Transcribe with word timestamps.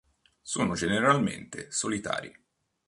Sono 0.41 0.73
generalmente 0.73 1.69
solitari. 1.69 2.35